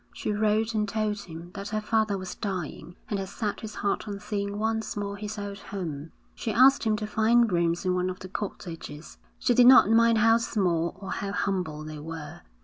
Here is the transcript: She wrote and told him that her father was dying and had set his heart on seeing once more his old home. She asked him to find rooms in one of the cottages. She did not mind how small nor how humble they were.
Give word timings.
She 0.15 0.31
wrote 0.31 0.73
and 0.73 0.89
told 0.89 1.19
him 1.19 1.51
that 1.53 1.69
her 1.69 1.79
father 1.79 2.17
was 2.17 2.33
dying 2.33 2.95
and 3.07 3.19
had 3.19 3.29
set 3.29 3.59
his 3.59 3.75
heart 3.75 4.07
on 4.07 4.19
seeing 4.19 4.57
once 4.57 4.97
more 4.97 5.15
his 5.15 5.37
old 5.37 5.59
home. 5.59 6.11
She 6.33 6.51
asked 6.51 6.85
him 6.85 6.95
to 6.95 7.05
find 7.05 7.51
rooms 7.51 7.85
in 7.85 7.93
one 7.93 8.09
of 8.09 8.17
the 8.17 8.27
cottages. 8.27 9.19
She 9.37 9.53
did 9.53 9.67
not 9.67 9.91
mind 9.91 10.17
how 10.17 10.39
small 10.39 10.97
nor 10.99 11.11
how 11.11 11.31
humble 11.33 11.83
they 11.83 11.99
were. 11.99 12.41